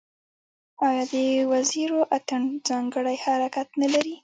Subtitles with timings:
[0.87, 1.15] آیا د
[1.51, 4.15] وزیرو اتن ځانګړی حرکت نلري؟